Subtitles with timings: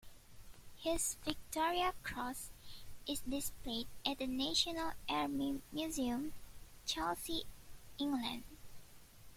[0.79, 2.49] His Victoria Cross
[3.07, 6.33] is displayed at the National Army Museum,
[6.87, 7.43] Chelsea,
[7.99, 8.41] England.